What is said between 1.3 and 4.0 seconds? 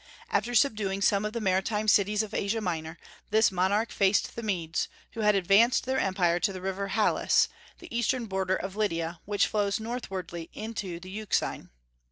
the maritime cities of Asia Minor, this monarch